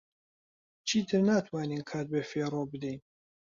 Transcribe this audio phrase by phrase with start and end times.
[0.87, 2.99] چیتر ناتوانین کات بەفیڕۆ بدەین.